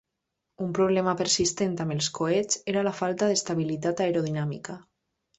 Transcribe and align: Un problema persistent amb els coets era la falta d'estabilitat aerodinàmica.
Un 0.67 0.71
problema 0.77 1.11
persistent 1.17 1.75
amb 1.83 1.95
els 1.95 2.07
coets 2.15 2.59
era 2.73 2.83
la 2.87 2.93
falta 3.01 3.27
d'estabilitat 3.33 4.01
aerodinàmica. 4.07 4.79